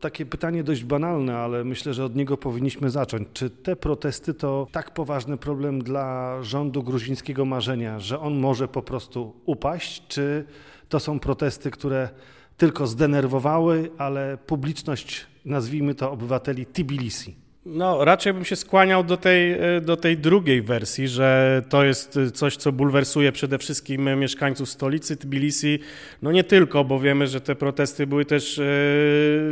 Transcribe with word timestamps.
Takie 0.00 0.26
pytanie 0.26 0.64
dość 0.64 0.84
banalne, 0.84 1.38
ale 1.38 1.64
myślę, 1.64 1.94
że 1.94 2.04
od 2.04 2.16
niego 2.16 2.36
powinniśmy 2.36 2.90
zacząć. 2.90 3.28
Czy 3.32 3.50
te 3.50 3.76
protesty 3.76 4.34
to 4.34 4.66
tak 4.72 4.94
poważny 4.94 5.36
problem 5.36 5.82
dla 5.82 6.38
rządu 6.42 6.82
gruzińskiego 6.82 7.44
marzenia, 7.44 7.98
że 7.98 8.20
on 8.20 8.38
może 8.38 8.68
po 8.68 8.82
prostu 8.82 9.34
upaść, 9.46 10.02
czy 10.08 10.44
to 10.88 11.00
są 11.00 11.18
protesty, 11.18 11.70
które 11.70 12.08
tylko 12.56 12.86
zdenerwowały, 12.86 13.90
ale 13.98 14.38
publiczność, 14.46 15.26
nazwijmy 15.44 15.94
to 15.94 16.12
obywateli 16.12 16.66
Tbilisi? 16.66 17.49
No, 17.66 18.04
raczej 18.04 18.32
bym 18.34 18.44
się 18.44 18.56
skłaniał 18.56 19.04
do 19.04 19.16
tej, 19.16 19.52
e, 19.52 19.80
do 19.80 19.96
tej 19.96 20.18
drugiej 20.18 20.62
wersji, 20.62 21.08
że 21.08 21.62
to 21.68 21.84
jest 21.84 22.18
coś, 22.34 22.56
co 22.56 22.72
bulwersuje 22.72 23.32
przede 23.32 23.58
wszystkim 23.58 24.18
mieszkańców 24.18 24.68
stolicy 24.68 25.16
Tbilisi. 25.16 25.78
No 26.22 26.32
nie 26.32 26.44
tylko, 26.44 26.84
bo 26.84 27.00
wiemy, 27.00 27.26
że 27.26 27.40
te 27.40 27.54
protesty 27.54 28.06
były 28.06 28.24
też 28.24 28.58
e, 28.58 28.62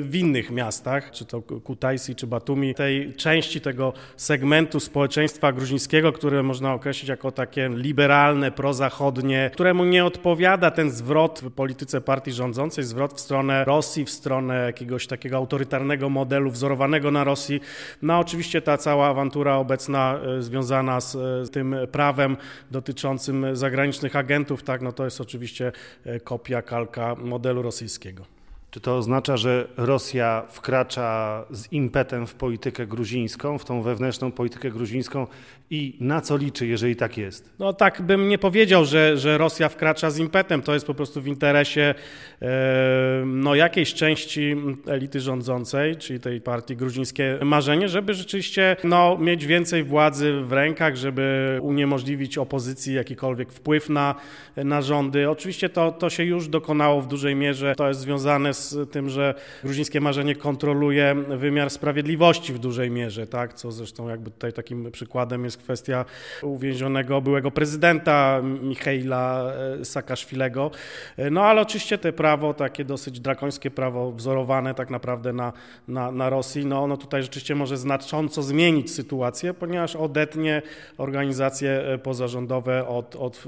w 0.01 0.11
innych 0.13 0.51
miastach, 0.51 1.11
czy 1.11 1.25
to 1.25 1.43
Kutaisi, 1.43 2.15
czy 2.15 2.27
Batumi. 2.27 2.75
Tej 2.75 3.15
części 3.15 3.61
tego 3.61 3.93
segmentu 4.16 4.80
społeczeństwa 4.80 5.52
gruzińskiego, 5.52 6.13
które 6.13 6.43
można 6.43 6.75
określić 6.75 7.09
jako 7.09 7.33
takie 7.33 7.71
liberalne, 7.75 8.51
prozachodnie, 8.51 9.51
któremu 9.52 9.85
nie 9.85 10.05
odpowiada 10.05 10.71
ten 10.71 10.91
zwrot 10.91 11.41
w 11.45 11.51
polityce 11.51 12.01
partii 12.01 12.33
rządzącej, 12.33 12.85
zwrot 12.85 13.15
w 13.15 13.21
stronę 13.21 13.65
Rosji, 13.65 14.05
w 14.05 14.11
stronę 14.11 14.66
jakiegoś 14.66 15.07
takiego 15.07 15.37
autorytarnego 15.37 16.09
modelu 16.09 16.51
wzorowanego 16.51 17.11
na 17.11 17.25
Rosji. 17.25 17.61
No 18.02 18.19
oczywiście 18.19 18.62
ta 18.62 18.77
cała 18.77 19.09
awantura 19.09 19.57
obecna 19.57 20.19
e, 20.38 20.43
związana 20.43 21.01
z, 21.01 21.16
e, 21.16 21.48
tym 21.52 21.77
prawem 21.93 22.37
dotyczącym 22.71 23.57
zagranicznych 23.57 24.16
agentów, 24.16 24.62
tak, 24.62 24.83
no 24.83 24.93
to 24.93 25.05
jest 25.05 25.21
oczywiście 25.21 25.73
e, 26.05 26.21
kopia, 26.21 26.62
kalka 26.62 27.15
modelu 27.15 27.62
rosyjskiego. 27.62 28.38
Czy 28.71 28.81
to 28.81 28.97
oznacza, 28.97 29.37
że 29.37 29.69
Rosja 29.77 30.43
wkracza 30.49 31.45
z 31.51 31.73
impetem 31.73 32.27
w 32.27 32.35
politykę 32.35 32.87
gruzińską, 32.87 33.59
w 33.59 33.65
tą 33.65 33.83
wewnętrzną 33.83 34.33
politykę 34.33 34.71
gruzińską 34.71 35.27
i 35.71 35.97
na 36.01 36.21
co 36.21 36.37
liczy, 36.37 36.66
jeżeli 36.66 36.97
tak 36.97 37.19
jest? 37.19 37.51
No 37.59 37.73
tak 37.73 38.02
bym 38.02 38.29
nie 38.29 38.38
powiedział, 38.38 38.85
że, 38.85 39.16
że 39.16 39.38
Rosja 39.38 39.69
wkracza 39.69 40.10
z 40.10 40.19
impetem. 40.19 40.63
To 40.63 40.75
jest 40.75 40.87
po 40.87 40.95
prostu 40.95 41.21
w 41.21 41.27
interesie 41.27 41.95
e, 42.43 43.23
no, 43.27 43.55
jakiejś 43.55 43.95
części 43.95 44.57
elity 44.87 45.21
rządzącej, 45.21 45.97
czyli 45.97 46.21
tej 46.21 46.41
partii 46.41 46.77
gruzińskie 46.77 47.38
marzenie, 47.43 47.88
żeby 47.88 48.15
rzeczywiście 48.15 48.77
no, 48.85 49.19
mieć 49.19 49.47
więcej 49.47 49.85
władzy 49.85 50.41
w 50.41 50.53
rękach, 50.53 50.97
żeby 50.97 51.59
uniemożliwić 51.63 52.38
opozycji 52.38 52.95
jakikolwiek 52.95 53.53
wpływ 53.53 53.88
na, 53.88 54.15
na 54.57 54.82
rządy. 54.82 55.30
Oczywiście 55.30 55.69
to, 55.69 55.93
to 55.93 56.10
się 56.10 56.25
już 56.25 56.49
dokonało 56.49 57.03
w 57.03 57.09
dużej 57.09 57.35
mierze. 57.35 57.75
To 57.77 57.88
jest 57.88 58.01
związane 58.01 58.55
tym, 58.92 59.10
że 59.10 59.34
gruzińskie 59.64 60.01
marzenie 60.01 60.37
kontroluje 60.37 61.14
wymiar 61.14 61.70
sprawiedliwości 61.70 62.52
w 62.52 62.59
dużej 62.59 62.90
mierze, 62.90 63.26
tak? 63.26 63.54
co 63.54 63.73
zresztą 63.73 64.09
jakby 64.09 64.31
tutaj 64.31 64.53
takim 64.53 64.91
przykładem 64.92 65.44
jest 65.44 65.56
kwestia 65.56 66.04
uwięzionego 66.42 67.20
byłego 67.20 67.50
prezydenta 67.50 68.41
Michaila 68.62 69.53
e, 69.81 69.84
Saakaszwilego. 69.84 70.70
E, 71.16 71.31
no 71.31 71.42
ale 71.44 71.60
oczywiście 71.60 71.98
te 71.98 72.12
prawo, 72.12 72.54
takie 72.54 72.84
dosyć 72.84 73.20
drakońskie 73.20 73.70
prawo 73.70 74.12
wzorowane 74.12 74.75
tak 74.75 74.91
naprawdę 74.91 75.32
na, 75.32 75.53
na, 75.88 76.12
na 76.12 76.31
Rosji, 76.31 76.66
no 76.66 76.82
ono 76.82 76.97
tutaj 76.97 77.22
rzeczywiście 77.22 77.54
może 77.54 77.76
znacząco 77.76 78.42
zmienić 78.42 78.94
sytuację, 78.94 79.54
ponieważ 79.54 79.97
odetnie 79.97 80.62
organizacje 80.98 81.70
e, 81.70 81.98
pozarządowe 81.98 82.88
od, 82.88 83.16
od 83.16 83.44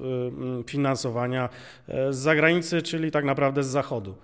finansowania 0.67 1.49
z 1.89 2.17
zagranicy, 2.17 2.83
czyli 2.83 3.11
tak 3.11 3.25
naprawdę 3.25 3.63
z 3.63 3.67
zachodu. 3.67 4.15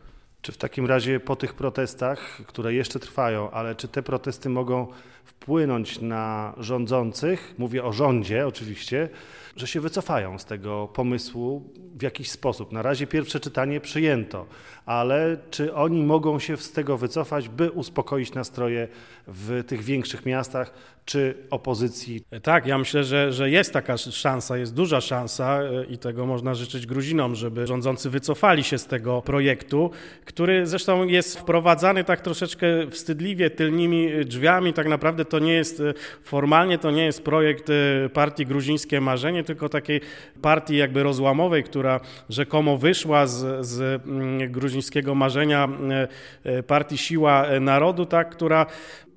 Czy 0.46 0.52
w 0.52 0.56
takim 0.56 0.86
razie 0.86 1.20
po 1.20 1.36
tych 1.36 1.54
protestach, 1.54 2.42
które 2.46 2.74
jeszcze 2.74 3.00
trwają, 3.00 3.50
ale 3.50 3.74
czy 3.74 3.88
te 3.88 4.02
protesty 4.02 4.48
mogą 4.48 4.86
wpłynąć 5.26 6.00
na 6.00 6.54
rządzących, 6.58 7.54
mówię 7.58 7.84
o 7.84 7.92
rządzie 7.92 8.46
oczywiście, 8.46 9.08
że 9.56 9.66
się 9.66 9.80
wycofają 9.80 10.38
z 10.38 10.44
tego 10.44 10.88
pomysłu 10.88 11.72
w 11.94 12.02
jakiś 12.02 12.30
sposób? 12.30 12.72
Na 12.72 12.82
razie 12.82 13.06
pierwsze 13.06 13.40
czytanie 13.40 13.80
przyjęto, 13.80 14.46
ale 14.86 15.36
czy 15.50 15.74
oni 15.74 16.02
mogą 16.02 16.38
się 16.38 16.56
z 16.56 16.72
tego 16.72 16.96
wycofać, 16.96 17.48
by 17.48 17.70
uspokoić 17.70 18.34
nastroje 18.34 18.88
w 19.26 19.64
tych 19.66 19.82
większych 19.82 20.26
miastach, 20.26 20.72
czy 21.04 21.34
opozycji? 21.50 22.24
Tak, 22.42 22.66
ja 22.66 22.78
myślę, 22.78 23.04
że, 23.04 23.32
że 23.32 23.50
jest 23.50 23.72
taka 23.72 23.96
szansa, 23.96 24.56
jest 24.56 24.74
duża 24.74 25.00
szansa 25.00 25.60
e, 25.62 25.84
i 25.84 25.98
tego 25.98 26.26
można 26.26 26.54
życzyć 26.54 26.86
Gruzinom, 26.86 27.34
żeby 27.34 27.66
rządzący 27.66 28.10
wycofali 28.10 28.64
się 28.64 28.78
z 28.78 28.86
tego 28.86 29.22
projektu, 29.22 29.90
który 30.24 30.66
zresztą 30.66 31.04
jest 31.04 31.38
wprowadzany 31.38 32.04
tak 32.04 32.20
troszeczkę 32.20 32.66
wstydliwie 32.90 33.50
tylnymi 33.50 34.08
drzwiami. 34.24 34.72
Tak 34.72 34.88
naprawdę 34.88 35.15
to 35.24 35.38
nie 35.38 35.52
jest, 35.52 35.80
e, 35.80 35.94
formalnie 36.22 36.78
to 36.78 36.90
nie 36.90 37.04
jest 37.04 37.24
projekt 37.24 37.70
e, 37.70 38.08
partii 38.08 38.46
Gruzińskie 38.46 39.00
Marzenie, 39.00 39.44
tylko 39.44 39.68
takiej 39.68 40.00
partii 40.42 40.76
jakby 40.76 41.02
rozłamowej, 41.02 41.64
która 41.64 42.00
rzekomo 42.28 42.76
wyszła 42.76 43.26
z, 43.26 43.66
z 43.66 44.02
mm, 44.06 44.52
gruzińskiego 44.52 45.14
marzenia 45.14 45.68
partii 46.66 46.98
Siła 46.98 47.46
Narodu, 47.60 48.06
tak, 48.06 48.30
która 48.30 48.66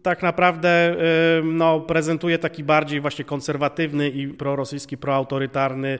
tak 0.03 0.23
naprawdę 0.23 0.95
no, 1.43 1.79
prezentuje 1.79 2.37
taki 2.37 2.63
bardziej 2.63 3.01
właśnie 3.01 3.25
konserwatywny 3.25 4.09
i 4.09 4.27
prorosyjski, 4.27 4.97
proautorytarny 4.97 5.99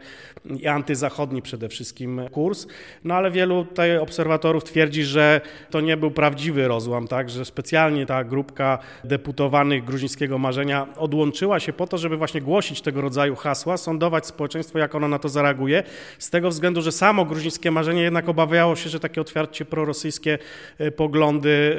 i 0.59 0.67
antyzachodni 0.67 1.41
przede 1.41 1.69
wszystkim 1.69 2.21
kurs. 2.31 2.67
No 3.03 3.15
ale 3.15 3.31
wielu 3.31 3.65
tutaj 3.65 3.97
obserwatorów 3.97 4.63
twierdzi, 4.63 5.03
że 5.03 5.41
to 5.69 5.81
nie 5.81 5.97
był 5.97 6.11
prawdziwy 6.11 6.67
rozłam, 6.67 7.07
tak, 7.07 7.29
że 7.29 7.45
specjalnie 7.45 8.05
ta 8.05 8.23
grupka 8.23 8.79
deputowanych 9.03 9.83
gruzińskiego 9.83 10.37
marzenia 10.37 10.87
odłączyła 10.97 11.59
się 11.59 11.73
po 11.73 11.87
to, 11.87 11.97
żeby 11.97 12.17
właśnie 12.17 12.41
głosić 12.41 12.81
tego 12.81 13.01
rodzaju 13.01 13.35
hasła, 13.35 13.77
sądować 13.77 14.25
społeczeństwo, 14.25 14.79
jak 14.79 14.95
ono 14.95 15.07
na 15.07 15.19
to 15.19 15.29
zareaguje, 15.29 15.83
z 16.19 16.29
tego 16.29 16.49
względu, 16.49 16.81
że 16.81 16.91
samo 16.91 17.25
gruzińskie 17.25 17.71
marzenie 17.71 18.01
jednak 18.01 18.29
obawiało 18.29 18.75
się, 18.75 18.89
że 18.89 18.99
takie 18.99 19.21
otwarcie 19.21 19.65
prorosyjskie 19.65 20.37
e, 20.77 20.91
poglądy 20.91 21.77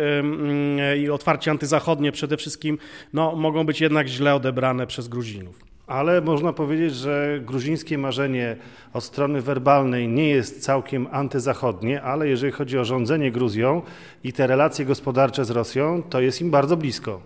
i 0.99 1.11
otwarcie 1.11 1.51
antyzachodnie 1.51 2.10
przede 2.13 2.37
wszystkim 2.37 2.79
no, 3.13 3.37
mogą 3.37 3.67
być 3.67 3.81
jednak 3.81 4.07
źle 4.09 4.35
odebrane 4.35 4.87
przez 4.87 5.09
Gruzinów. 5.09 5.71
Ale 5.87 6.21
można 6.21 6.53
powiedzieć, 6.53 6.95
że 6.95 7.41
gruzińskie 7.45 7.99
marzenie 7.99 8.57
od 8.93 9.05
strony 9.05 9.43
werbalnej 9.43 10.09
nie 10.09 10.29
jest 10.29 10.63
całkiem 10.63 11.09
antyzachodnie, 11.11 12.03
ale 12.03 12.29
jeżeli 12.29 12.53
chodzi 12.53 12.79
o 12.79 12.85
rządzenie 12.85 13.33
Gruzją 13.33 13.83
i 14.25 14.33
te 14.33 14.47
relacje 14.47 14.85
gospodarcze 14.85 15.45
z 15.45 15.51
Rosją, 15.51 16.03
to 16.03 16.21
jest 16.21 16.41
im 16.41 16.51
bardzo 16.51 16.77
blisko. 16.77 17.21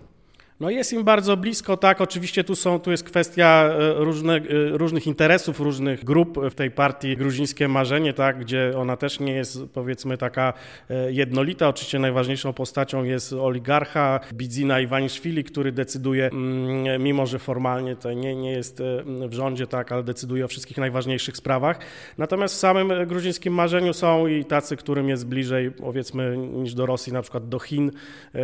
No 0.59 0.69
jest 0.69 0.93
im 0.93 1.03
bardzo 1.03 1.37
blisko, 1.37 1.77
tak. 1.77 2.01
Oczywiście 2.01 2.43
tu, 2.43 2.55
są, 2.55 2.79
tu 2.79 2.91
jest 2.91 3.03
kwestia 3.03 3.69
e, 3.69 3.93
różne, 3.93 4.35
e, 4.35 4.41
różnych 4.71 5.07
interesów, 5.07 5.59
różnych 5.59 6.03
grup 6.03 6.39
w 6.49 6.55
tej 6.55 6.71
partii 6.71 7.17
Gruzińskie 7.17 7.67
Marzenie, 7.67 8.13
tak, 8.13 8.39
gdzie 8.39 8.73
ona 8.77 8.97
też 8.97 9.19
nie 9.19 9.33
jest 9.33 9.59
powiedzmy 9.73 10.17
taka 10.17 10.53
e, 10.89 11.11
jednolita. 11.11 11.67
Oczywiście 11.67 11.99
najważniejszą 11.99 12.53
postacią 12.53 13.03
jest 13.03 13.33
oligarcha 13.33 14.19
Bidzina 14.33 14.79
Iwaniszwili, 14.79 15.43
który 15.43 15.71
decyduje, 15.71 16.25
mm, 16.27 17.03
mimo 17.03 17.25
że 17.25 17.39
formalnie 17.39 17.95
to 17.95 18.13
nie, 18.13 18.35
nie 18.35 18.51
jest 18.51 18.81
w 19.05 19.33
rządzie, 19.33 19.67
tak, 19.67 19.91
ale 19.91 20.03
decyduje 20.03 20.45
o 20.45 20.47
wszystkich 20.47 20.77
najważniejszych 20.77 21.37
sprawach. 21.37 21.79
Natomiast 22.17 22.55
w 22.55 22.57
samym 22.57 23.07
gruzińskim 23.07 23.53
marzeniu 23.53 23.93
są 23.93 24.27
i 24.27 24.45
tacy, 24.45 24.77
którym 24.77 25.09
jest 25.09 25.27
bliżej 25.27 25.71
powiedzmy 25.71 26.37
niż 26.37 26.73
do 26.73 26.85
Rosji, 26.85 27.13
na 27.13 27.21
przykład 27.21 27.49
do 27.49 27.59
Chin, 27.59 27.91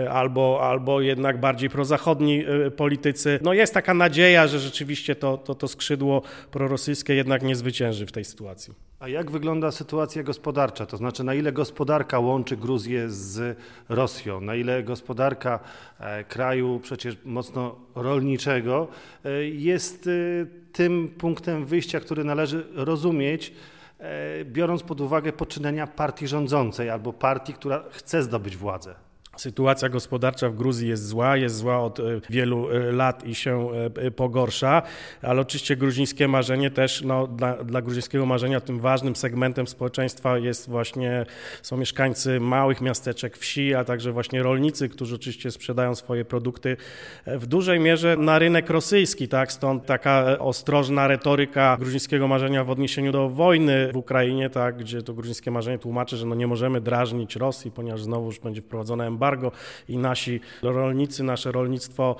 albo, 0.09 0.59
albo 0.61 1.01
jednak 1.01 1.39
bardziej 1.39 1.69
prozachodni 1.69 2.00
zachodni 2.01 2.45
y, 2.67 2.71
politycy. 2.71 3.39
No 3.41 3.53
jest 3.53 3.73
taka 3.73 3.93
nadzieja, 3.93 4.47
że 4.47 4.59
rzeczywiście 4.59 5.15
to, 5.15 5.37
to, 5.37 5.55
to 5.55 5.67
skrzydło 5.67 6.21
prorosyjskie 6.51 7.13
jednak 7.13 7.43
nie 7.43 7.55
zwycięży 7.55 8.05
w 8.05 8.11
tej 8.11 8.25
sytuacji. 8.25 8.73
A 8.99 9.07
jak 9.07 9.31
wygląda 9.31 9.71
sytuacja 9.71 10.23
gospodarcza? 10.23 10.85
To 10.85 10.97
znaczy, 10.97 11.23
na 11.23 11.33
ile 11.33 11.51
gospodarka 11.51 12.19
łączy 12.19 12.57
Gruzję 12.57 13.09
z 13.09 13.57
Rosją? 13.89 14.41
Na 14.41 14.55
ile 14.55 14.83
gospodarka 14.83 15.59
e, 15.99 16.23
kraju 16.23 16.79
przecież 16.83 17.17
mocno 17.25 17.75
rolniczego 17.95 18.87
e, 19.25 19.43
jest 19.43 20.07
e, 20.07 20.11
tym 20.73 21.07
punktem 21.07 21.65
wyjścia, 21.65 21.99
który 21.99 22.23
należy 22.23 22.67
rozumieć, 22.75 23.53
biorąc 24.45 24.83
pod 24.83 25.01
uwagę 25.01 25.33
poczynania 25.33 25.87
partii 25.87 26.27
rządzącej 26.27 26.89
albo 26.89 27.13
partii, 27.13 27.53
która 27.53 27.83
chce 27.91 28.23
zdobyć 28.23 28.57
władzę? 28.57 28.95
Sytuacja 29.37 29.89
gospodarcza 29.89 30.49
w 30.49 30.55
Gruzji 30.55 30.89
jest 30.89 31.07
zła, 31.07 31.37
jest 31.37 31.55
zła 31.55 31.79
od 31.79 31.99
e, 31.99 32.03
wielu 32.29 32.69
e, 32.69 32.91
lat 32.91 33.27
i 33.27 33.35
się 33.35 33.69
e, 33.95 34.11
pogorsza, 34.11 34.81
ale 35.21 35.41
oczywiście 35.41 35.75
gruzińskie 35.75 36.27
marzenie 36.27 36.71
też, 36.71 37.01
no, 37.01 37.27
dla, 37.27 37.63
dla 37.63 37.81
gruzińskiego 37.81 38.25
marzenia 38.25 38.61
tym 38.61 38.79
ważnym 38.79 39.15
segmentem 39.15 39.67
społeczeństwa 39.67 40.37
jest 40.37 40.69
właśnie, 40.69 41.25
są 41.61 41.77
mieszkańcy 41.77 42.39
małych 42.39 42.81
miasteczek, 42.81 43.37
wsi, 43.37 43.75
a 43.75 43.83
także 43.83 44.11
właśnie 44.11 44.43
rolnicy, 44.43 44.89
którzy 44.89 45.15
oczywiście 45.15 45.51
sprzedają 45.51 45.95
swoje 45.95 46.25
produkty 46.25 46.77
w 47.27 47.45
dużej 47.45 47.79
mierze 47.79 48.17
na 48.17 48.39
rynek 48.39 48.69
rosyjski, 48.69 49.27
tak, 49.27 49.51
stąd 49.51 49.85
taka 49.85 50.39
ostrożna 50.39 51.07
retoryka 51.07 51.77
gruzińskiego 51.79 52.27
marzenia 52.27 52.63
w 52.63 52.69
odniesieniu 52.69 53.11
do 53.11 53.29
wojny 53.29 53.91
w 53.93 53.97
Ukrainie, 53.97 54.49
tak, 54.49 54.77
gdzie 54.77 55.01
to 55.01 55.13
gruzińskie 55.13 55.51
marzenie 55.51 55.79
tłumaczy, 55.79 56.17
że 56.17 56.25
no 56.25 56.35
nie 56.35 56.47
możemy 56.47 56.81
drażnić 56.81 57.35
Rosji, 57.35 57.71
ponieważ 57.71 58.03
znowu 58.03 58.25
już 58.25 58.39
będzie 58.39 58.61
wprowadzone 58.61 59.07
embargo 59.07 59.30
embargo 59.31 59.51
i 59.89 59.97
nasi 59.97 60.39
rolnicy, 60.61 61.23
nasze 61.23 61.51
rolnictwo 61.51 62.15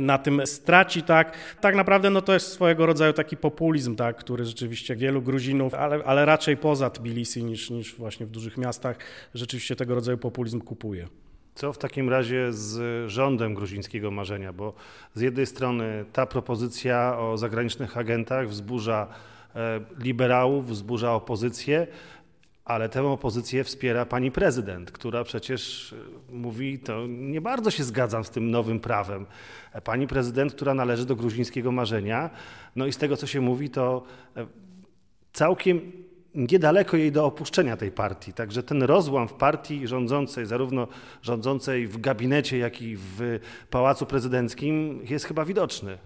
na 0.00 0.18
tym 0.18 0.46
straci, 0.46 1.02
tak. 1.02 1.36
Tak 1.60 1.76
naprawdę 1.76 2.10
no 2.10 2.22
to 2.22 2.34
jest 2.34 2.52
swojego 2.52 2.86
rodzaju 2.86 3.12
taki 3.12 3.36
populizm, 3.36 3.96
tak, 3.96 4.16
który 4.16 4.44
rzeczywiście 4.44 4.96
wielu 4.96 5.22
Gruzinów, 5.22 5.74
ale, 5.74 6.04
ale 6.04 6.24
raczej 6.24 6.56
poza 6.56 6.90
Tbilisi 6.90 7.44
niż, 7.44 7.70
niż 7.70 7.94
właśnie 7.94 8.26
w 8.26 8.30
dużych 8.30 8.56
miastach, 8.56 8.96
rzeczywiście 9.34 9.76
tego 9.76 9.94
rodzaju 9.94 10.18
populizm 10.18 10.60
kupuje. 10.60 11.08
Co 11.54 11.72
w 11.72 11.78
takim 11.78 12.08
razie 12.08 12.52
z 12.52 13.10
rządem 13.10 13.54
gruzińskiego 13.54 14.10
marzenia? 14.10 14.52
Bo 14.52 14.74
z 15.14 15.20
jednej 15.20 15.46
strony 15.46 16.04
ta 16.12 16.26
propozycja 16.26 17.18
o 17.18 17.38
zagranicznych 17.38 17.96
agentach 17.96 18.48
wzburza 18.48 19.08
e, 19.54 19.80
liberałów, 19.98 20.68
wzburza 20.68 21.12
opozycję, 21.12 21.86
ale 22.64 22.88
tę 22.88 23.02
opozycję 23.02 23.64
wspiera 23.64 24.06
pani 24.06 24.30
prezydent, 24.30 24.92
która 24.92 25.24
przecież 25.24 25.92
e, 25.92 26.32
mówi, 26.32 26.78
to 26.78 27.06
nie 27.06 27.40
bardzo 27.40 27.70
się 27.70 27.84
zgadzam 27.84 28.24
z 28.24 28.30
tym 28.30 28.50
nowym 28.50 28.80
prawem. 28.80 29.26
E, 29.72 29.80
pani 29.80 30.06
prezydent, 30.06 30.52
która 30.54 30.74
należy 30.74 31.06
do 31.06 31.16
gruzińskiego 31.16 31.72
marzenia, 31.72 32.30
no 32.76 32.86
i 32.86 32.92
z 32.92 32.96
tego 32.96 33.16
co 33.16 33.26
się 33.26 33.40
mówi, 33.40 33.70
to 33.70 34.02
całkiem 35.32 35.92
niedaleko 36.34 36.96
jej 36.96 37.12
do 37.12 37.26
opuszczenia 37.26 37.76
tej 37.76 37.90
partii. 37.90 38.32
Także 38.32 38.62
ten 38.62 38.82
rozłam 38.82 39.28
w 39.28 39.32
partii 39.32 39.86
rządzącej, 39.86 40.46
zarówno 40.46 40.88
rządzącej 41.22 41.86
w 41.86 42.00
gabinecie, 42.00 42.58
jak 42.58 42.82
i 42.82 42.96
w 42.96 43.38
pałacu 43.70 44.06
prezydenckim, 44.06 45.00
jest 45.10 45.24
chyba 45.24 45.44
widoczny. 45.44 45.98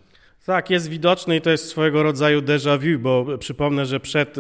Tak, 0.47 0.71
jest 0.71 0.89
widoczny 0.89 1.37
i 1.37 1.41
to 1.41 1.51
jest 1.51 1.69
swojego 1.69 2.03
rodzaju 2.03 2.43
déjà 2.43 2.79
vu, 2.79 2.99
bo 2.99 3.39
przypomnę, 3.39 3.87
że 3.87 4.01
przed 4.01 4.37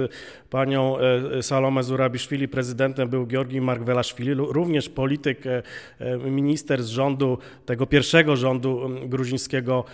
panią 0.51 0.99
e, 0.99 1.43
Salome 1.43 1.83
Zurabiszwili 1.83 2.49
prezydentem 2.49 3.09
był 3.09 3.27
Georgi 3.27 3.61
Margwelaszwili, 3.61 4.35
również 4.35 4.89
polityk, 4.89 5.47
e, 5.47 5.63
e, 5.99 6.19
minister 6.19 6.83
z 6.83 6.89
rządu, 6.89 7.39
tego 7.67 7.87
pierwszego 7.87 8.37
rządu 8.37 8.91
gruzińskiego 9.07 9.85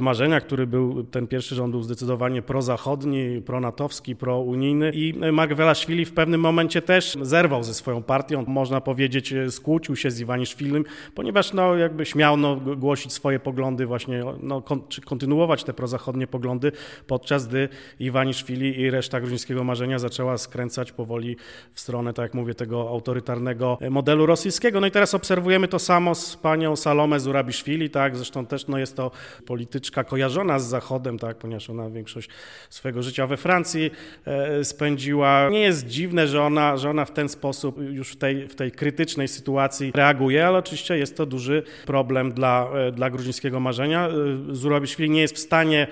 marzenia, 0.00 0.40
który 0.40 0.66
był, 0.66 1.04
ten 1.04 1.26
pierwszy 1.26 1.54
rząd 1.54 1.70
był 1.70 1.82
zdecydowanie 1.82 2.42
prozachodni, 2.42 3.42
pronatowski, 3.46 4.16
prounijny 4.16 4.92
i 4.94 5.14
Margwelaszwili 5.32 6.04
w 6.04 6.12
pewnym 6.12 6.40
momencie 6.40 6.82
też 6.82 7.16
zerwał 7.22 7.64
ze 7.64 7.74
swoją 7.74 8.02
partią, 8.02 8.44
można 8.46 8.80
powiedzieć 8.80 9.34
skłócił 9.50 9.96
się 9.96 10.10
z 10.10 10.20
Iwaniszwilim, 10.20 10.84
ponieważ 11.14 11.52
no, 11.52 11.76
jakby 11.76 12.06
śmiał 12.06 12.36
no, 12.36 12.56
głosić 12.56 13.12
swoje 13.12 13.40
poglądy 13.40 13.86
właśnie, 13.86 14.24
no, 14.42 14.62
kon, 14.62 14.82
czy 14.88 15.00
kontynuować 15.00 15.51
te 15.60 15.72
prozachodnie 15.72 16.26
poglądy, 16.26 16.72
podczas 17.06 17.46
gdy 17.46 17.68
Iwaniszwili 18.00 18.80
i 18.80 18.90
reszta 18.90 19.20
gruzińskiego 19.20 19.64
marzenia 19.64 19.98
zaczęła 19.98 20.38
skręcać 20.38 20.92
powoli 20.92 21.36
w 21.72 21.80
stronę, 21.80 22.12
tak 22.12 22.22
jak 22.22 22.34
mówię, 22.34 22.54
tego 22.54 22.88
autorytarnego 22.88 23.78
modelu 23.90 24.26
rosyjskiego. 24.26 24.80
No 24.80 24.86
i 24.86 24.90
teraz 24.90 25.14
obserwujemy 25.14 25.68
to 25.68 25.78
samo 25.78 26.14
z 26.14 26.36
panią 26.36 26.76
Salome 26.76 27.20
Zurabiszwili, 27.20 27.90
tak, 27.90 28.16
zresztą 28.16 28.46
też 28.46 28.66
no, 28.66 28.78
jest 28.78 28.96
to 28.96 29.10
polityczka 29.46 30.04
kojarzona 30.04 30.58
z 30.58 30.64
Zachodem, 30.64 31.18
tak, 31.18 31.36
ponieważ 31.36 31.70
ona 31.70 31.90
większość 31.90 32.28
swojego 32.70 33.02
życia 33.02 33.26
we 33.26 33.36
Francji 33.36 33.90
e, 34.24 34.64
spędziła. 34.64 35.48
Nie 35.50 35.60
jest 35.60 35.86
dziwne, 35.86 36.28
że 36.28 36.42
ona, 36.42 36.76
że 36.76 36.90
ona 36.90 37.04
w 37.04 37.10
ten 37.10 37.28
sposób 37.28 37.76
już 37.90 38.12
w 38.12 38.16
tej, 38.16 38.48
w 38.48 38.54
tej 38.54 38.72
krytycznej 38.72 39.28
sytuacji 39.28 39.92
reaguje, 39.94 40.46
ale 40.46 40.58
oczywiście 40.58 40.98
jest 40.98 41.16
to 41.16 41.26
duży 41.26 41.62
problem 41.86 42.32
dla, 42.32 42.70
e, 42.74 42.92
dla 42.92 43.10
gruzińskiego 43.10 43.60
marzenia. 43.60 44.08
E, 44.08 44.54
Zurabiszwili 44.54 45.10
nie 45.10 45.20
jest 45.20 45.34
w 45.34 45.38
stanie, 45.42 45.86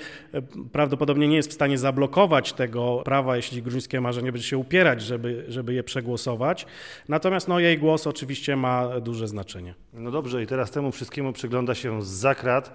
prawdopodobnie 0.72 1.28
nie 1.28 1.36
jest 1.36 1.50
w 1.50 1.52
stanie 1.52 1.78
zablokować 1.78 2.52
tego 2.52 3.02
prawa, 3.04 3.36
jeśli 3.36 3.62
gruzińskie 3.62 4.00
marzenie 4.00 4.32
będzie 4.32 4.46
się 4.46 4.58
upierać, 4.58 5.02
żeby, 5.02 5.44
żeby 5.48 5.74
je 5.74 5.82
przegłosować. 5.82 6.66
Natomiast 7.08 7.48
no, 7.48 7.60
jej 7.60 7.78
głos 7.78 8.06
oczywiście 8.06 8.56
ma 8.56 9.00
duże 9.00 9.28
znaczenie. 9.28 9.74
No 9.92 10.10
dobrze, 10.10 10.42
i 10.42 10.46
teraz 10.46 10.70
temu 10.70 10.92
wszystkiemu 10.92 11.32
przygląda 11.32 11.74
się 11.74 12.02
z 12.02 12.06
zakrat. 12.06 12.72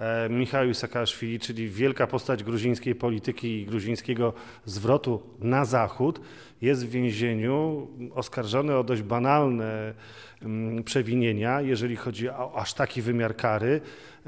E, 0.00 0.28
Michał 0.28 0.74
Saakaszwili, 0.74 1.40
czyli 1.40 1.68
wielka 1.68 2.06
postać 2.06 2.44
gruzińskiej 2.44 2.94
polityki 2.94 3.60
i 3.60 3.66
gruzińskiego 3.66 4.32
zwrotu 4.64 5.22
na 5.38 5.64
zachód, 5.64 6.20
jest 6.62 6.86
w 6.86 6.90
więzieniu 6.90 7.88
oskarżony 8.14 8.76
o 8.76 8.84
dość 8.84 9.02
banalne 9.02 9.94
mm, 10.42 10.84
przewinienia, 10.84 11.60
jeżeli 11.60 11.96
chodzi 11.96 12.28
o 12.28 12.52
aż 12.56 12.74
taki 12.74 13.02
wymiar 13.02 13.36
kary. 13.36 13.80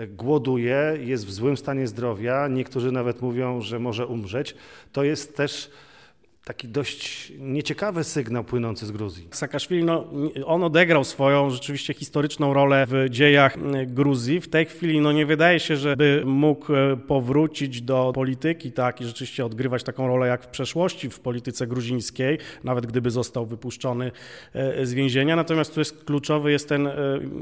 Głoduje, 0.09 0.99
jest 1.01 1.27
w 1.27 1.33
złym 1.33 1.57
stanie 1.57 1.87
zdrowia, 1.87 2.49
niektórzy 2.49 2.93
nawet 2.93 3.23
mówią, 3.23 3.61
że 3.61 3.79
może 3.79 4.07
umrzeć. 4.07 4.55
To 4.93 5.05
jest 5.05 5.37
też 5.37 5.71
taki 6.47 6.69
dość 6.69 7.33
nieciekawy 7.39 8.05
sygnał 8.05 8.45
płynący 8.45 8.87
z 8.87 8.91
Gruzji. 8.91 9.29
Saakaszwili, 9.31 9.85
no, 9.85 10.05
on 10.45 10.65
odegrał 10.65 11.05
swoją 11.05 11.51
rzeczywiście 11.51 11.95
historyczną 11.95 12.55
rolę 12.55 12.87
w 12.89 13.07
dziejach 13.11 13.57
Gruzji. 13.87 14.41
W 14.41 14.49
tej 14.49 14.67
chwili 14.67 15.01
no, 15.01 15.13
nie 15.13 15.27
wydaje 15.27 15.61
się, 15.61 15.77
żeby 15.77 16.23
mógł 16.27 16.75
e, 16.75 16.97
powrócić 16.97 17.83
do 17.83 18.13
polityki 18.15 18.73
tak, 18.73 19.01
i 19.01 19.05
rzeczywiście 19.05 19.47
odgrywać 19.47 19.83
taką 19.83 20.07
rolę 20.07 20.27
jak 20.27 20.45
w 20.45 20.47
przeszłości 20.47 21.11
w 21.11 21.21
polityce 21.21 21.67
gruzińskiej, 21.67 22.39
nawet 22.65 22.87
gdyby 22.87 23.11
został 23.11 23.47
wypuszczony 23.47 24.13
e, 24.53 24.87
z 24.87 24.95
więzienia. 24.95 25.37
Natomiast 25.37 25.75
tu 25.75 25.81
jest 25.81 26.05
kluczowy 26.05 26.53
jest 26.53 26.69
ten, 26.69 26.87
e, 26.87 26.93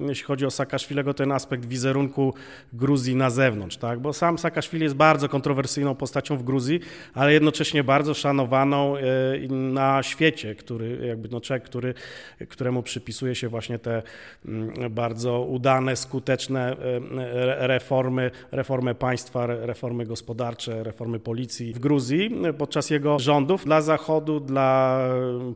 jeśli 0.09 0.25
chodzi 0.25 0.47
o 0.47 0.51
Saakaszwilego, 0.51 1.15
ten 1.15 1.33
aspekt 1.33 1.67
wizerunku 1.67 2.35
Gruzji 2.73 3.17
na 3.17 3.31
zewnątrz, 3.31 3.77
tak? 3.77 4.01
bo 4.01 4.12
sam 4.12 4.39
Saakaszwili 4.39 4.83
jest 4.83 4.97
bardzo 4.97 5.29
kontrowersyjną 5.29 5.95
postacią 5.95 6.37
w 6.37 6.43
Gruzji, 6.43 6.81
ale 7.15 7.33
jednocześnie 7.33 7.85
bardzo 7.85 8.15
szanowaną 8.15 8.94
E, 8.99 9.49
na 9.49 10.02
świecie, 10.02 10.55
który 10.55 11.06
jakby 11.06 11.29
no 11.29 11.41
człowiek, 11.41 11.64
który, 11.64 11.94
któremu 12.49 12.82
przypisuje 12.82 13.35
się 13.35 13.49
właśnie 13.49 13.79
te 13.79 14.02
mm, 14.46 14.94
bardzo 14.94 15.41
udane, 15.41 15.96
skuteczne 15.96 16.76
e, 16.76 17.67
reformy, 17.67 18.31
reformy 18.52 18.94
państwa, 18.94 19.46
reformy 19.46 20.06
gospodarcze, 20.06 20.82
reformy 20.82 21.20
policji 21.20 21.73
w 21.73 21.79
Gruzji 21.79 22.31
podczas 22.58 22.91
jego 22.91 23.19
rządów. 23.19 23.64
Dla 23.64 23.82
Zachodu, 23.82 24.41
dla 24.41 25.00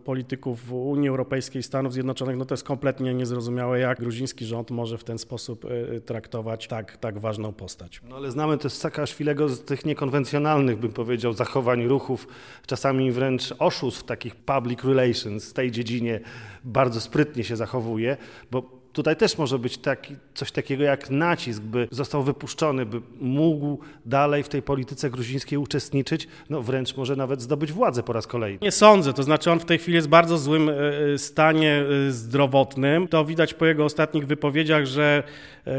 polityków 0.04 0.72
Unii 0.72 1.08
Europejskiej, 1.08 1.62
Stanów 1.62 1.92
Zjednoczonych, 1.92 2.36
no 2.36 2.44
to 2.44 2.54
jest 2.54 2.64
kompletnie 2.64 3.14
niezrozumiałe, 3.14 3.78
jak 3.78 4.00
gruziński 4.00 4.44
rząd 4.44 4.70
może 4.70 4.98
w 4.98 5.04
ten 5.04 5.18
sposób 5.18 5.64
e, 5.64 6.00
traktować 6.00 6.68
tak, 6.68 6.96
tak 6.96 7.18
ważną 7.18 7.52
postać. 7.52 8.00
No 8.08 8.16
ale 8.16 8.30
znamy 8.30 8.58
też 8.58 8.72
Saakaszwilego 8.72 9.48
z 9.48 9.64
tych 9.64 9.86
niekonwencjonalnych, 9.86 10.78
bym 10.78 10.92
powiedział, 10.92 11.32
zachowań, 11.32 11.86
ruchów, 11.86 12.28
czasami 12.66 13.12
wręcz 13.12 13.27
wręcz 13.28 13.54
oszustw 13.58 14.04
takich 14.04 14.36
public 14.36 14.84
relations 14.84 15.50
w 15.50 15.52
tej 15.52 15.70
dziedzinie 15.70 16.20
bardzo 16.64 17.00
sprytnie 17.00 17.44
się 17.44 17.56
zachowuje, 17.56 18.16
bo 18.50 18.77
tutaj 18.98 19.16
też 19.16 19.38
może 19.38 19.58
być 19.58 19.78
taki, 19.78 20.16
coś 20.34 20.52
takiego 20.52 20.84
jak 20.84 21.10
nacisk, 21.10 21.62
by 21.62 21.88
został 21.90 22.22
wypuszczony, 22.22 22.86
by 22.86 23.00
mógł 23.20 23.78
dalej 24.06 24.42
w 24.42 24.48
tej 24.48 24.62
polityce 24.62 25.10
gruzińskiej 25.10 25.58
uczestniczyć, 25.58 26.28
no 26.50 26.62
wręcz 26.62 26.96
może 26.96 27.16
nawet 27.16 27.42
zdobyć 27.42 27.72
władzę 27.72 28.02
po 28.02 28.12
raz 28.12 28.26
kolejny. 28.26 28.58
Nie 28.62 28.72
sądzę, 28.72 29.12
to 29.12 29.22
znaczy 29.22 29.50
on 29.50 29.60
w 29.60 29.64
tej 29.64 29.78
chwili 29.78 29.94
jest 29.94 30.06
w 30.06 30.10
bardzo 30.10 30.38
złym 30.38 30.68
e, 30.68 30.72
e, 31.14 31.18
stanie 31.18 31.84
e, 32.08 32.12
zdrowotnym. 32.12 33.08
To 33.08 33.24
widać 33.24 33.54
po 33.54 33.66
jego 33.66 33.84
ostatnich 33.84 34.26
wypowiedziach, 34.26 34.86
że 34.86 35.22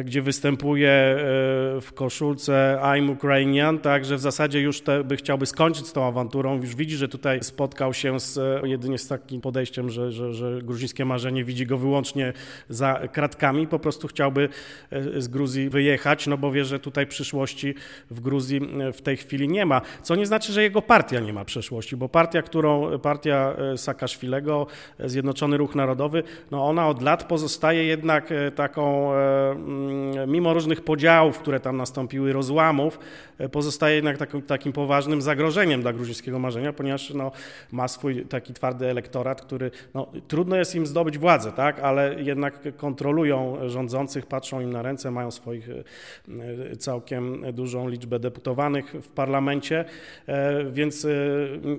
gdzie 0.05 0.21
występuje 0.21 1.15
w 1.81 1.89
koszulce 1.95 2.79
I'm 2.81 3.11
Ukrainian, 3.11 3.79
tak, 3.79 4.05
że 4.05 4.15
w 4.15 4.19
zasadzie 4.19 4.61
już 4.61 4.81
te, 4.81 5.03
by 5.03 5.17
chciałby 5.17 5.45
skończyć 5.45 5.87
z 5.87 5.93
tą 5.93 6.07
awanturą, 6.07 6.57
już 6.61 6.75
widzi, 6.75 6.97
że 6.97 7.07
tutaj 7.07 7.43
spotkał 7.43 7.93
się 7.93 8.19
z, 8.19 8.39
jedynie 8.63 8.97
z 8.97 9.07
takim 9.07 9.41
podejściem, 9.41 9.89
że, 9.89 10.11
że, 10.11 10.33
że 10.33 10.61
gruzińskie 10.61 11.05
marzenie 11.05 11.43
widzi 11.43 11.65
go 11.65 11.77
wyłącznie 11.77 12.33
za 12.69 12.99
kratkami, 13.09 13.67
po 13.67 13.79
prostu 13.79 14.07
chciałby 14.07 14.49
e, 14.91 15.21
z 15.21 15.27
Gruzji 15.27 15.69
wyjechać, 15.69 16.27
no 16.27 16.37
bo 16.37 16.51
wie, 16.51 16.65
że 16.65 16.79
tutaj 16.79 17.07
przyszłości 17.07 17.75
w 18.11 18.19
Gruzji 18.19 18.61
e, 18.79 18.93
w 18.93 19.01
tej 19.01 19.17
chwili 19.17 19.47
nie 19.47 19.65
ma. 19.65 19.81
Co 20.01 20.15
nie 20.15 20.25
znaczy, 20.25 20.53
że 20.53 20.63
jego 20.63 20.81
partia 20.81 21.19
nie 21.19 21.33
ma 21.33 21.45
przyszłości, 21.45 21.97
bo 21.97 22.09
partia, 22.09 22.41
którą 22.41 22.99
partia 22.99 23.55
e, 23.73 23.77
Saakaszwilego, 23.77 24.67
Zjednoczony 24.99 25.57
Ruch 25.57 25.75
Narodowy, 25.75 26.23
no 26.51 26.65
ona 26.65 26.87
od 26.87 27.01
lat 27.01 27.23
pozostaje 27.23 27.83
jednak 27.85 28.29
taką, 28.55 29.13
mm, 29.13 30.31
mimo 30.31 30.53
różnych 30.53 30.81
podziałów, 30.81 31.39
które 31.39 31.59
tam 31.59 31.77
nastąpiły, 31.77 32.33
rozłamów, 32.33 32.99
pozostaje 33.51 33.95
jednak 33.95 34.17
takim, 34.17 34.41
takim 34.41 34.73
poważnym 34.73 35.21
zagrożeniem 35.21 35.81
dla 35.81 35.93
gruzińskiego 35.93 36.39
marzenia, 36.39 36.73
ponieważ 36.73 37.09
no, 37.09 37.31
ma 37.71 37.87
swój 37.87 38.25
taki 38.25 38.53
twardy 38.53 38.87
elektorat, 38.87 39.41
który 39.41 39.71
no, 39.93 40.07
trudno 40.27 40.55
jest 40.55 40.75
im 40.75 40.85
zdobyć 40.85 41.17
władzę, 41.17 41.51
tak, 41.51 41.79
ale 41.79 42.15
jednak 42.23 42.59
kontrolują 42.89 43.57
rządzących, 43.69 44.25
patrzą 44.25 44.61
im 44.61 44.73
na 44.73 44.81
ręce, 44.81 45.11
mają 45.11 45.31
swoich 45.31 45.69
e, 45.69 46.77
całkiem 46.77 47.41
dużą 47.53 47.89
liczbę 47.89 48.19
deputowanych 48.19 48.93
w 49.01 49.09
parlamencie, 49.09 49.85
e, 50.27 50.63
więc 50.71 51.05
e, 51.05 51.09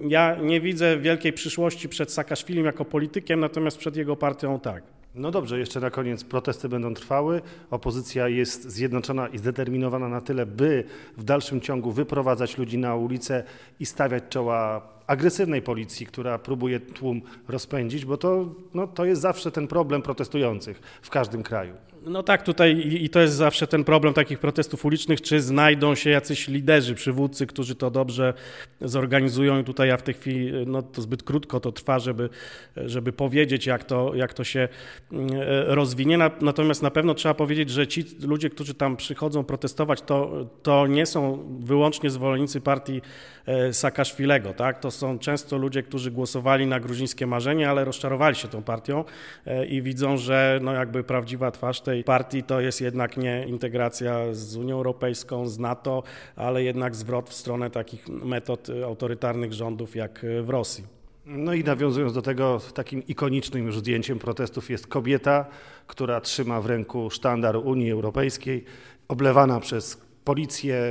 ja 0.08 0.36
nie 0.42 0.60
widzę 0.60 0.96
wielkiej 0.96 1.32
przyszłości 1.32 1.88
przed 1.88 2.12
Saakaszwilim 2.12 2.64
jako 2.64 2.84
politykiem, 2.84 3.40
natomiast 3.40 3.78
przed 3.78 3.96
jego 3.96 4.16
partią 4.16 4.60
tak. 4.60 4.82
No 5.14 5.30
dobrze, 5.30 5.58
jeszcze 5.58 5.80
na 5.80 5.90
koniec 5.90 6.24
protesty 6.24 6.68
będą 6.68 6.94
trwały. 6.94 7.40
Opozycja 7.70 8.28
jest 8.28 8.70
zjednoczona 8.70 9.28
i 9.28 9.38
zdeterminowana 9.38 10.08
na 10.08 10.20
tyle, 10.20 10.46
by 10.46 10.84
w 11.16 11.24
dalszym 11.24 11.60
ciągu 11.60 11.92
wyprowadzać 11.92 12.58
ludzi 12.58 12.78
na 12.78 12.94
ulicę 12.94 13.44
i 13.80 13.86
stawiać 13.86 14.24
czoła 14.28 14.88
agresywnej 15.10 15.62
policji, 15.62 16.06
która 16.06 16.38
próbuje 16.38 16.80
tłum 16.80 17.22
rozpędzić, 17.48 18.04
bo 18.04 18.16
to, 18.16 18.54
no, 18.74 18.86
to 18.86 19.04
jest 19.04 19.22
zawsze 19.22 19.50
ten 19.50 19.66
problem 19.66 20.02
protestujących 20.02 20.80
w 21.02 21.10
każdym 21.10 21.42
kraju. 21.42 21.74
No 22.06 22.22
tak, 22.22 22.42
tutaj 22.42 22.82
i 23.00 23.08
to 23.08 23.20
jest 23.20 23.34
zawsze 23.34 23.66
ten 23.66 23.84
problem 23.84 24.14
takich 24.14 24.38
protestów 24.38 24.84
ulicznych, 24.84 25.20
czy 25.20 25.40
znajdą 25.40 25.94
się 25.94 26.10
jacyś 26.10 26.48
liderzy, 26.48 26.94
przywódcy, 26.94 27.46
którzy 27.46 27.74
to 27.74 27.90
dobrze 27.90 28.34
zorganizują 28.80 29.60
i 29.60 29.64
tutaj 29.64 29.88
ja 29.88 29.96
w 29.96 30.02
tej 30.02 30.14
chwili, 30.14 30.52
no 30.66 30.82
to 30.82 31.02
zbyt 31.02 31.22
krótko 31.22 31.60
to 31.60 31.72
trwa, 31.72 31.98
żeby, 31.98 32.28
żeby 32.76 33.12
powiedzieć, 33.12 33.66
jak 33.66 33.84
to, 33.84 34.14
jak 34.14 34.34
to 34.34 34.44
się 34.44 34.68
mm, 35.12 35.30
rozwinie. 35.66 36.18
Natomiast 36.40 36.82
na 36.82 36.90
pewno 36.90 37.14
trzeba 37.14 37.34
powiedzieć, 37.34 37.70
że 37.70 37.86
ci 37.86 38.04
ludzie, 38.22 38.50
którzy 38.50 38.74
tam 38.74 38.96
przychodzą 38.96 39.44
protestować, 39.44 40.02
to, 40.02 40.46
to 40.62 40.86
nie 40.86 41.06
są 41.06 41.44
wyłącznie 41.60 42.10
zwolennicy 42.10 42.60
partii 42.60 43.02
e, 43.46 43.72
Saakaszwilego, 43.72 44.52
tak? 44.52 44.80
To 44.80 44.90
są 44.90 45.18
często 45.18 45.58
ludzie, 45.58 45.82
którzy 45.82 46.10
głosowali 46.10 46.66
na 46.66 46.80
gruzińskie 46.80 47.26
marzenie, 47.26 47.70
ale 47.70 47.84
rozczarowali 47.84 48.36
się 48.36 48.48
tą 48.48 48.62
partią 48.62 49.04
e, 49.46 49.66
i 49.66 49.82
widzą, 49.82 50.16
że 50.16 50.58
no 50.62 50.72
jakby 50.72 51.04
prawdziwa 51.04 51.50
twarz 51.50 51.80
tej 51.80 51.89
partii 52.04 52.42
to 52.42 52.60
jest 52.60 52.80
jednak 52.80 53.16
nie 53.16 53.46
integracja 53.48 54.34
z 54.34 54.56
Unią 54.56 54.74
Europejską, 54.74 55.48
z 55.48 55.58
NATO, 55.58 56.02
ale 56.36 56.62
jednak 56.62 56.96
zwrot 56.96 57.30
w 57.30 57.34
stronę 57.34 57.70
takich 57.70 58.08
metod 58.08 58.68
autorytarnych 58.86 59.52
rządów 59.52 59.96
jak 59.96 60.26
w 60.42 60.48
Rosji. 60.48 60.84
No 61.26 61.54
i 61.54 61.64
nawiązując 61.64 62.12
do 62.12 62.22
tego, 62.22 62.60
takim 62.74 63.06
ikonicznym 63.06 63.66
już 63.66 63.78
zdjęciem 63.78 64.18
protestów 64.18 64.70
jest 64.70 64.86
kobieta, 64.86 65.46
która 65.86 66.20
trzyma 66.20 66.60
w 66.60 66.66
ręku 66.66 67.10
sztandar 67.10 67.56
Unii 67.56 67.90
Europejskiej, 67.90 68.64
oblewana 69.08 69.60
przez 69.60 70.00
policję 70.24 70.82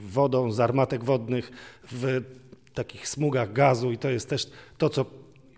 wodą 0.00 0.52
z 0.52 0.60
armatek 0.60 1.04
wodnych 1.04 1.50
w 1.92 2.22
takich 2.74 3.08
smugach 3.08 3.52
gazu 3.52 3.92
i 3.92 3.98
to 3.98 4.10
jest 4.10 4.28
też 4.28 4.50
to, 4.78 4.88
co 4.88 5.04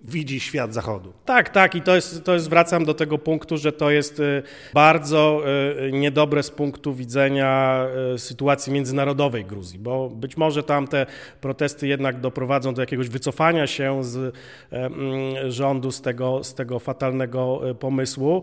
widzi 0.05 0.41
świat 0.41 0.75
zachodu. 0.75 1.13
Tak, 1.25 1.49
tak 1.49 1.75
i 1.75 1.83
to 1.83 1.95
jest, 1.95 2.25
to 2.25 2.35
jest, 2.35 2.51
wracam 2.51 2.85
do 2.85 2.95
tego 2.95 3.19
punktu, 3.19 3.57
że 3.57 3.73
to 3.73 3.91
jest 3.91 4.21
y, 4.21 4.43
bardzo 4.75 5.43
y, 5.89 5.93
niedobre 5.93 6.43
z 6.43 6.51
punktu 6.51 6.95
widzenia 6.95 7.87
y, 8.15 8.19
sytuacji 8.19 8.73
międzynarodowej 8.73 9.45
Gruzji, 9.45 9.79
bo 9.79 10.11
być 10.11 10.37
może 10.37 10.63
tam 10.63 10.89
te 10.89 11.07
protesty 11.41 11.87
jednak 11.87 12.21
doprowadzą 12.21 12.75
do 12.75 12.83
jakiegoś 12.83 13.09
wycofania 13.09 13.67
się 13.67 14.05
z 14.05 14.35
mm, 14.71 15.51
rządu 15.51 15.93
z 15.93 16.01
tego, 16.01 16.45
z 16.45 16.55
tego 16.55 16.79
fatalnego 16.79 17.61
pomysłu. 17.81 18.43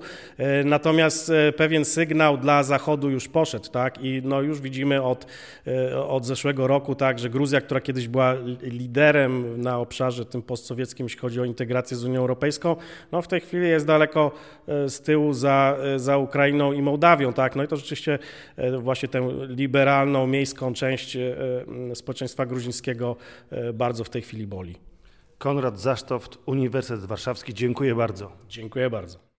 Natomiast 0.66 1.32
pewien 1.58 1.86
sygnał 1.86 2.38
dla 2.38 2.64
Zachodu 2.64 3.10
już 3.10 3.28
poszedł, 3.28 3.70
tak, 3.70 4.04
i 4.04 4.22
no 4.24 4.42
już 4.42 4.62
widzimy 4.62 5.04
od, 5.04 5.26
od 6.08 6.26
zeszłego 6.26 6.68
roku, 6.68 6.96
tak, 6.96 7.20
że 7.20 7.30
Gruzja, 7.30 7.62
która 7.62 7.82
kiedyś 7.82 8.08
była 8.08 8.36
liderem 8.62 9.62
na 9.62 9.80
obszarze 9.80 10.26
tym 10.26 10.42
postsowieckim, 10.42 11.06
jeśli 11.06 11.20
chodzi 11.20 11.42
o 11.42 11.46
integrację 11.50 11.98
z 11.98 12.04
Unią 12.04 12.20
Europejską, 12.20 12.76
no 13.12 13.22
w 13.22 13.28
tej 13.28 13.42
chwili 13.42 13.68
jest 13.68 13.86
daleko 13.86 14.32
e, 14.68 14.90
z 14.90 15.02
tyłu 15.02 15.34
za, 15.34 15.78
e, 15.96 16.00
za 16.00 16.18
Ukrainą 16.18 16.74
i 16.74 16.82
Mołdawią, 16.82 17.34
tak, 17.34 17.56
no 17.56 17.64
i 17.64 17.68
to 17.68 17.78
rzeczywiście 17.78 18.20
e, 18.56 18.78
właśnie 18.78 19.10
tę 19.10 19.30
liberalną, 19.48 20.28
miejską 20.28 20.74
część 20.74 21.18
społeczeństwa 21.94 22.46
gruzińskiego 22.46 23.16
bardzo 23.74 24.04
w 24.04 24.10
tej 24.10 24.22
chwili 24.22 24.48
boli. 24.48 24.76
Konrad 25.38 25.80
Zasztoft, 25.80 26.38
Uniwersytet 26.46 27.06
Warszawski, 27.06 27.54
dziękuję 27.54 27.96
bardzo. 27.96 28.32
Dziękuję 28.50 28.90
bardzo. 28.90 29.20